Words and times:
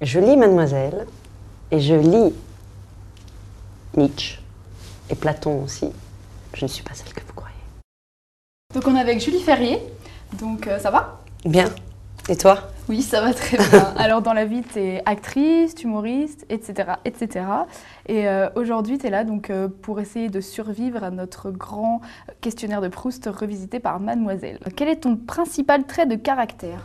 Je 0.00 0.20
lis 0.20 0.36
Mademoiselle 0.36 1.06
et 1.72 1.80
je 1.80 1.94
lis 1.94 2.32
Nietzsche 3.96 4.38
et 5.10 5.16
Platon 5.16 5.64
aussi. 5.64 5.90
Je 6.54 6.64
ne 6.64 6.68
suis 6.68 6.84
pas 6.84 6.94
celle 6.94 7.12
que 7.12 7.20
vous 7.26 7.32
croyez. 7.34 7.56
Donc 8.72 8.86
on 8.86 8.94
est 8.94 9.00
avec 9.00 9.20
Julie 9.20 9.42
Ferrier. 9.42 9.80
Donc 10.38 10.68
euh, 10.68 10.78
ça 10.78 10.92
va? 10.92 11.20
Bien. 11.44 11.68
Et 12.28 12.36
toi? 12.36 12.70
Oui, 12.88 13.02
ça 13.02 13.20
va 13.20 13.34
très 13.34 13.56
bien. 13.56 13.92
Alors 13.96 14.22
dans 14.22 14.34
la 14.34 14.44
vie, 14.44 14.62
tu 14.62 14.78
es 14.78 15.02
actrice, 15.04 15.74
humoriste, 15.82 16.46
etc. 16.48 16.92
etc. 17.04 17.46
Et 18.06 18.28
euh, 18.28 18.48
aujourd'hui, 18.54 18.98
tu 18.98 19.08
es 19.08 19.10
là 19.10 19.24
donc, 19.24 19.50
euh, 19.50 19.66
pour 19.82 19.98
essayer 19.98 20.28
de 20.28 20.40
survivre 20.40 21.02
à 21.02 21.10
notre 21.10 21.50
grand 21.50 22.02
questionnaire 22.40 22.82
de 22.82 22.88
Proust 22.88 23.26
revisité 23.26 23.80
par 23.80 23.98
Mademoiselle. 23.98 24.60
Quel 24.76 24.88
est 24.88 25.00
ton 25.00 25.16
principal 25.16 25.84
trait 25.86 26.06
de 26.06 26.14
caractère? 26.14 26.82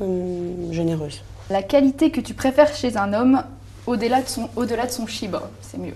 Hum, 0.00 0.72
Généreuse. 0.72 1.20
La 1.50 1.62
qualité 1.62 2.10
que 2.10 2.20
tu 2.20 2.34
préfères 2.34 2.74
chez 2.74 2.96
un 2.96 3.12
homme 3.12 3.44
au-delà 3.86 4.22
de 4.22 4.28
son, 4.28 4.48
au-delà 4.56 4.86
de 4.86 4.90
son 4.90 5.06
chibre, 5.06 5.42
c'est 5.60 5.78
mieux. 5.78 5.94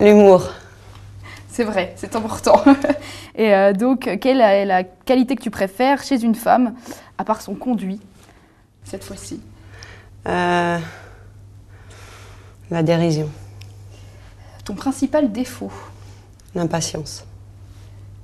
L'humour. 0.00 0.48
C'est 1.48 1.64
vrai, 1.64 1.92
c'est 1.96 2.16
important. 2.16 2.62
Et 3.34 3.54
euh, 3.54 3.72
donc, 3.72 4.18
quelle 4.20 4.40
est 4.40 4.64
la 4.64 4.84
qualité 4.84 5.36
que 5.36 5.42
tu 5.42 5.50
préfères 5.50 6.02
chez 6.02 6.22
une 6.22 6.34
femme, 6.34 6.74
à 7.18 7.24
part 7.24 7.40
son 7.42 7.54
conduit, 7.54 8.00
cette 8.84 9.04
fois-ci? 9.04 9.40
Euh, 10.26 10.78
la 12.70 12.82
dérision. 12.82 13.28
Ton 14.64 14.74
principal 14.74 15.32
défaut? 15.32 15.72
L'impatience. 16.54 17.24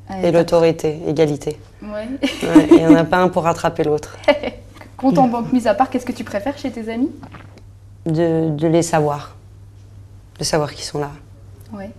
Allez, 0.09 0.29
Et 0.29 0.33
l'autorité. 0.33 0.99
Égalité. 1.07 1.59
Ouais. 1.83 2.09
Ouais, 2.43 2.69
Il 2.71 2.77
n'y 2.77 2.87
en 2.87 2.97
a 2.97 3.05
pas 3.05 3.19
un 3.19 3.29
pour 3.29 3.45
rattraper 3.45 3.85
l'autre. 3.85 4.17
Compte 5.03 5.19
en 5.19 5.29
banque 5.29 5.53
mis 5.53 5.67
à 5.69 5.75
part, 5.75 5.91
qu'est-ce 5.91 6.07
que 6.07 6.13
tu 6.13 6.25
préfères 6.25 6.57
chez 6.57 6.71
tes 6.71 6.91
amis? 6.91 7.11
De, 8.07 8.49
de 8.51 8.67
les 8.69 8.83
savoir. 8.83 9.37
De 10.39 10.45
savoir 10.45 10.73
qu'ils 10.73 10.85
sont 10.85 10.99
là. 11.01 11.11
Ouais. 11.73 11.91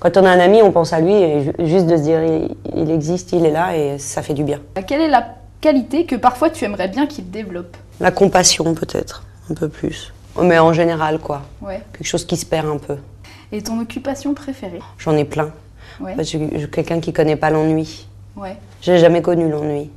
Quand 0.00 0.16
on 0.16 0.24
a 0.24 0.30
un 0.30 0.40
ami, 0.40 0.60
on 0.62 0.72
pense 0.72 0.92
à 0.92 1.00
lui 1.00 1.12
et 1.14 1.44
ju- 1.44 1.52
juste 1.60 1.86
de 1.86 1.96
se 1.96 2.02
dire 2.02 2.22
il, 2.24 2.56
il 2.74 2.90
existe, 2.90 3.32
il 3.32 3.44
est 3.46 3.50
là 3.50 3.76
et 3.76 3.98
ça 3.98 4.22
fait 4.22 4.34
du 4.34 4.42
bien. 4.44 4.60
Quelle 4.86 5.00
est 5.02 5.08
la 5.08 5.36
qualité 5.60 6.04
que 6.04 6.16
parfois 6.16 6.50
tu 6.50 6.64
aimerais 6.64 6.88
bien 6.88 7.06
qu'il 7.06 7.30
développe? 7.30 7.76
La 8.00 8.10
compassion 8.10 8.74
peut-être, 8.74 9.22
un 9.50 9.54
peu 9.54 9.68
plus. 9.68 10.12
Mais 10.42 10.58
en 10.58 10.72
général 10.72 11.18
quoi, 11.18 11.42
Ouais. 11.62 11.82
quelque 11.92 12.06
chose 12.06 12.24
qui 12.26 12.36
se 12.36 12.46
perd 12.46 12.66
un 12.68 12.78
peu. 12.78 12.96
Et 13.52 13.62
ton 13.62 13.78
occupation 13.80 14.34
préférée? 14.34 14.80
J'en 14.98 15.16
ai 15.16 15.24
plein. 15.24 15.50
Ouais. 16.00 16.14
Parce 16.16 16.30
que 16.30 16.38
je 16.52 16.58
suis 16.58 16.70
quelqu'un 16.70 17.00
qui 17.00 17.12
connaît 17.12 17.36
pas 17.36 17.50
l'ennui. 17.50 18.06
Ouais. 18.36 18.56
J'ai 18.82 18.98
jamais 18.98 19.22
connu 19.22 19.48
l'ennui. 19.50 19.90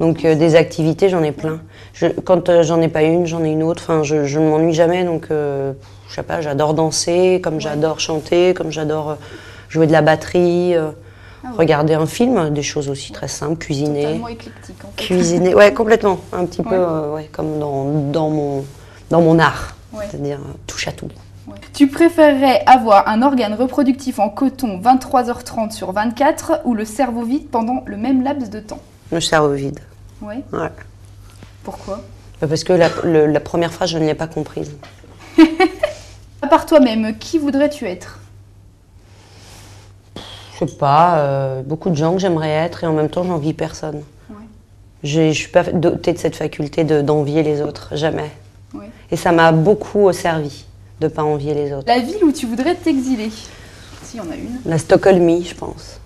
Donc 0.00 0.24
euh, 0.24 0.34
des 0.34 0.54
activités, 0.54 1.08
j'en 1.08 1.22
ai 1.22 1.32
plein. 1.32 1.60
Je- 1.92 2.06
quand 2.06 2.48
euh, 2.48 2.62
j'en 2.62 2.80
ai 2.80 2.88
pas 2.88 3.02
une, 3.02 3.26
j'en 3.26 3.42
ai 3.44 3.50
une 3.50 3.62
autre. 3.62 3.82
Enfin, 3.84 4.02
je, 4.02 4.24
je 4.24 4.38
ne 4.38 4.48
m'ennuie 4.48 4.72
jamais. 4.74 5.04
Donc, 5.04 5.26
euh, 5.30 5.72
je 6.08 6.14
sais 6.14 6.22
pas, 6.22 6.40
j'adore 6.40 6.74
danser, 6.74 7.40
comme 7.42 7.60
j'adore 7.60 7.98
chanter, 8.00 8.54
comme 8.54 8.70
j'adore 8.70 9.10
euh, 9.10 9.14
jouer 9.68 9.86
de 9.86 9.92
la 9.92 10.02
batterie, 10.02 10.74
Ah 10.76 10.86
ouais. 11.44 11.56
regarder 11.58 11.94
un 11.94 12.06
film, 12.06 12.50
des 12.50 12.62
choses 12.62 12.88
aussi 12.88 13.12
très 13.12 13.28
simples, 13.28 13.56
cuisiner. 13.58 14.02
Totalement 14.04 14.28
éclectique 14.28 14.76
en 14.84 14.88
fait. 14.96 15.04
Cuisiner, 15.04 15.54
ouais, 15.54 15.74
complètement. 15.74 16.18
Un 16.32 16.46
petit 16.46 16.62
peu, 16.62 16.76
Ouais. 16.76 17.14
ouais, 17.14 17.28
comme 17.32 17.58
dans, 17.58 17.84
dans, 18.12 18.30
mon, 18.30 18.64
dans 19.10 19.20
mon 19.20 19.38
art. 19.38 19.74
C'est-à-dire 20.10 20.38
touche 20.66 20.86
à 20.86 20.92
tout. 20.92 21.08
Tu 21.72 21.88
préférerais 21.88 22.62
avoir 22.66 23.08
un 23.08 23.22
organe 23.22 23.54
reproductif 23.54 24.18
en 24.20 24.28
coton 24.28 24.78
23h30 24.80 25.70
sur 25.72 25.92
24 25.92 26.60
ou 26.66 26.74
le 26.74 26.84
cerveau 26.84 27.22
vide 27.22 27.48
pendant 27.50 27.82
le 27.86 27.96
même 27.96 28.22
laps 28.22 28.50
de 28.50 28.60
temps? 28.60 28.80
Le 29.12 29.20
cerveau 29.20 29.52
vide. 29.52 29.80
Ouais. 30.22 30.42
Pourquoi? 31.64 32.00
Bah, 32.40 32.46
Parce 32.48 32.64
que 32.64 32.72
la, 32.72 32.88
le- 33.04 33.26
la 33.26 33.40
première 33.40 33.72
phrase, 33.72 33.90
je 33.90 33.98
ne 33.98 34.06
l'ai 34.06 34.14
pas 34.14 34.26
comprise. 34.28 34.70
À 36.40 36.46
part 36.46 36.66
toi-même, 36.66 37.18
qui 37.18 37.36
voudrais-tu 37.38 37.84
être? 37.86 38.20
Je 40.54 40.58
sais 40.66 40.76
pas, 40.76 41.18
euh, 41.18 41.62
beaucoup 41.62 41.90
de 41.90 41.96
gens 41.96 42.12
que 42.14 42.20
j'aimerais 42.20 42.50
être 42.50 42.84
et 42.84 42.86
en 42.86 42.92
même 42.92 43.08
temps, 43.10 43.24
j'envie 43.24 43.52
personne. 43.54 44.02
Ouais. 44.30 44.36
Je 45.02 45.32
suis 45.32 45.48
pas 45.48 45.64
dotée 45.64 46.12
de 46.12 46.18
cette 46.18 46.36
faculté 46.36 46.84
de- 46.84 47.00
d'envier 47.02 47.42
les 47.42 47.60
autres, 47.60 47.88
jamais. 47.96 48.30
Ouais. 48.72 48.88
Et 49.10 49.16
ça 49.16 49.32
m'a 49.32 49.50
beaucoup 49.52 50.12
servi 50.12 50.64
de 51.00 51.08
pas 51.08 51.24
envier 51.24 51.54
les 51.54 51.72
autres. 51.72 51.88
La 51.88 51.98
ville 51.98 52.22
où 52.24 52.32
tu 52.32 52.46
voudrais 52.46 52.74
t'exiler? 52.76 53.30
S'il 54.04 54.18
y 54.18 54.20
en 54.20 54.30
a 54.30 54.36
une. 54.36 54.60
La 54.64 54.78
Stockholmie, 54.78 55.44
je 55.44 55.54
pense. 55.54 56.00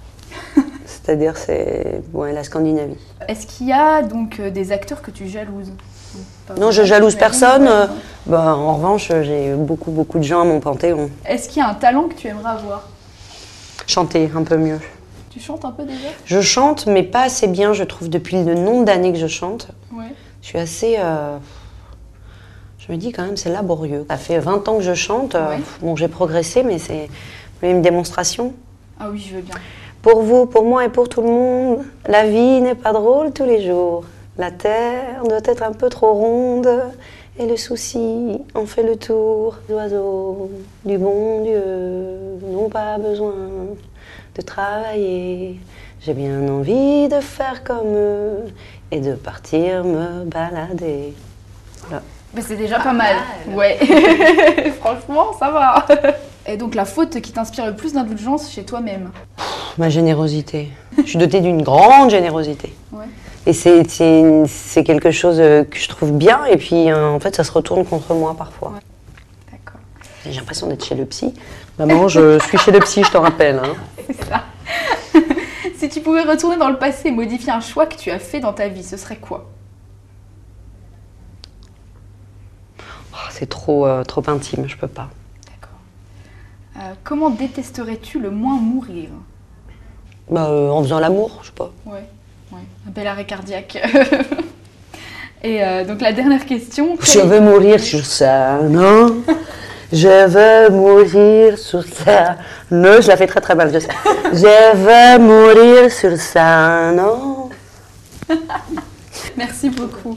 C'est-à-dire, 1.02 1.36
c'est 1.36 2.02
ouais, 2.12 2.32
la 2.32 2.44
Scandinavie. 2.44 2.96
Est-ce 3.26 3.46
qu'il 3.46 3.66
y 3.68 3.72
a 3.72 4.02
donc 4.02 4.38
euh, 4.38 4.50
des 4.50 4.70
acteurs 4.72 5.02
que 5.02 5.10
tu 5.10 5.26
jalouses? 5.26 5.72
Non, 6.58 6.70
je 6.70 6.82
jalouse 6.84 7.16
personne. 7.16 7.66
euh, 7.66 7.86
bah, 8.26 8.54
en 8.54 8.76
revanche, 8.76 9.08
j'ai 9.22 9.54
beaucoup, 9.54 9.90
beaucoup 9.90 10.18
de 10.18 10.24
gens 10.24 10.42
à 10.42 10.44
mon 10.44 10.60
panthéon. 10.60 11.10
Est-ce 11.24 11.48
qu'il 11.48 11.60
y 11.60 11.64
a 11.64 11.68
un 11.68 11.74
talent 11.74 12.04
que 12.08 12.14
tu 12.14 12.28
aimerais 12.28 12.50
avoir 12.52 12.88
Chanter 13.86 14.30
un 14.36 14.44
peu 14.44 14.56
mieux. 14.56 14.78
Tu 15.30 15.40
chantes 15.40 15.64
un 15.64 15.72
peu 15.72 15.82
déjà? 15.84 16.08
Je 16.24 16.40
chante, 16.40 16.86
mais 16.86 17.02
pas 17.02 17.22
assez 17.22 17.48
bien, 17.48 17.72
je 17.72 17.82
trouve, 17.84 18.08
depuis 18.08 18.44
le 18.44 18.54
nombre 18.54 18.84
d'années 18.84 19.12
que 19.12 19.18
je 19.18 19.26
chante. 19.26 19.68
Ouais. 19.92 20.04
Je 20.42 20.46
suis 20.48 20.58
assez. 20.58 20.96
euh, 20.98 21.36
Je 22.78 22.92
me 22.92 22.96
dis 22.96 23.10
quand 23.12 23.24
même, 23.24 23.36
c'est 23.36 23.50
laborieux. 23.50 24.04
Ça 24.08 24.18
fait 24.18 24.38
20 24.38 24.68
ans 24.68 24.76
que 24.76 24.82
je 24.84 24.94
chante. 24.94 25.34
euh, 25.34 25.48
Ouais. 25.56 25.60
Bon, 25.80 25.96
j'ai 25.96 26.08
progressé, 26.08 26.62
mais 26.62 26.78
c'est 26.78 27.08
une 27.62 27.82
démonstration. 27.82 28.52
Ah 29.00 29.06
oui, 29.10 29.18
je 29.26 29.36
veux 29.36 29.42
bien. 29.42 29.54
Pour 30.02 30.22
vous, 30.22 30.46
pour 30.46 30.64
moi 30.64 30.84
et 30.84 30.88
pour 30.88 31.08
tout 31.08 31.22
le 31.22 31.28
monde, 31.28 31.84
la 32.08 32.26
vie 32.26 32.60
n'est 32.60 32.74
pas 32.74 32.92
drôle 32.92 33.32
tous 33.32 33.44
les 33.44 33.64
jours. 33.64 34.02
La 34.36 34.50
terre 34.50 35.22
doit 35.28 35.38
être 35.44 35.62
un 35.62 35.72
peu 35.72 35.88
trop 35.88 36.12
ronde. 36.12 36.68
Et 37.38 37.46
le 37.46 37.56
souci 37.56 38.40
en 38.54 38.66
fait 38.66 38.82
le 38.82 38.96
tour. 38.96 39.58
Les 39.68 39.74
oiseaux 39.76 40.50
du 40.84 40.98
bon 40.98 41.44
Dieu 41.44 41.62
n'ont 42.52 42.68
pas 42.68 42.98
besoin 42.98 43.32
de 44.34 44.42
travailler. 44.42 45.60
J'ai 46.00 46.14
bien 46.14 46.48
envie 46.48 47.08
de 47.08 47.20
faire 47.20 47.62
comme 47.62 47.94
eux 47.94 48.38
et 48.90 48.98
de 48.98 49.14
partir 49.14 49.84
me 49.84 50.24
balader. 50.24 51.14
Mais 52.34 52.42
c'est 52.42 52.56
déjà 52.56 52.80
pas 52.80 52.92
mal. 52.92 53.16
Ouais. 53.50 53.78
Franchement, 54.80 55.32
ça 55.38 55.50
va. 55.50 55.86
Et 56.46 56.56
donc 56.56 56.74
la 56.74 56.84
faute 56.84 57.20
qui 57.20 57.30
t'inspire 57.30 57.66
le 57.66 57.76
plus 57.76 57.92
d'indulgence 57.92 58.50
chez 58.50 58.64
toi-même? 58.64 59.12
Ma 59.78 59.88
générosité. 59.88 60.70
Je 60.98 61.02
suis 61.02 61.18
dotée 61.18 61.40
d'une 61.40 61.62
grande 61.62 62.10
générosité. 62.10 62.74
Ouais. 62.92 63.06
Et 63.46 63.52
c'est- 63.52 64.84
quelque 64.84 65.10
chose 65.10 65.40
euh, 65.40 65.64
que 65.64 65.78
je 65.78 65.88
trouve 65.88 66.12
bien, 66.12 66.44
et 66.44 66.56
puis 66.56 66.90
euh, 66.90 67.08
en 67.08 67.18
fait, 67.20 67.34
ça 67.34 67.42
se 67.44 67.50
retourne 67.52 67.84
contre 67.84 68.14
moi 68.14 68.34
parfois. 68.36 68.70
Ouais. 68.70 68.80
D'accord. 69.50 69.80
J'ai 70.24 70.32
l'impression 70.38 70.66
d'être 70.68 70.84
chez 70.84 70.94
le 70.94 71.04
psy. 71.06 71.32
Maman, 71.78 72.06
je 72.08 72.38
suis 72.48 72.58
chez 72.58 72.70
le 72.70 72.80
psy, 72.80 73.02
je 73.02 73.10
te 73.10 73.16
rappelle. 73.16 73.58
hein. 73.64 73.74
C'est 74.06 74.24
ça. 74.24 74.44
si 75.76 75.88
tu 75.88 76.00
pouvais 76.00 76.22
retourner 76.22 76.56
dans 76.58 76.68
le 76.70 76.78
passé 76.78 77.08
et 77.08 77.12
modifier 77.12 77.50
un 77.52 77.60
choix 77.60 77.86
que 77.86 77.96
tu 77.96 78.10
as 78.10 78.18
fait 78.18 78.40
dans 78.40 78.52
ta 78.52 78.68
vie, 78.68 78.84
ce 78.84 78.96
serait 78.96 79.16
quoi? 79.16 79.48
Oh, 83.14 83.16
c'est 83.30 83.48
trop, 83.48 83.86
euh, 83.86 84.04
trop 84.04 84.22
intime, 84.28 84.68
je 84.68 84.76
peux 84.76 84.86
pas. 84.88 85.08
D'accord. 85.46 85.78
Euh, 86.90 86.94
comment 87.04 87.30
détesterais-tu 87.30 88.20
le 88.20 88.30
moins 88.30 88.56
mourir? 88.56 89.08
Bah, 90.30 90.48
euh, 90.48 90.70
en 90.70 90.82
faisant 90.82 91.00
l'amour, 91.00 91.38
je 91.42 91.48
sais 91.48 91.52
pas. 91.52 91.70
Ouais, 91.86 92.04
ouais. 92.52 92.60
Un 92.86 92.90
bel 92.90 93.06
arrêt 93.06 93.24
cardiaque. 93.24 93.78
Et 95.44 95.62
euh, 95.64 95.84
donc 95.84 96.00
la 96.00 96.12
dernière 96.12 96.46
question. 96.46 96.96
Je 97.00 97.18
veux 97.18 97.40
mourir 97.40 97.80
sur 97.80 98.04
ça, 98.06 98.60
non 98.62 99.16
Je 99.92 100.26
veux 100.28 100.70
mourir 100.70 101.58
sur 101.58 101.82
ça. 101.84 102.36
Non, 102.70 103.00
je 103.00 103.08
la 103.08 103.16
fais 103.16 103.26
très 103.26 103.40
très 103.40 103.54
mal, 103.54 103.72
je 103.74 103.80
sais. 103.80 103.88
Je 104.32 104.76
veux 104.76 105.18
mourir 105.18 105.90
sur 105.90 106.16
ça, 106.16 106.92
non 106.92 107.50
Merci 109.36 109.68
beaucoup. 109.68 110.16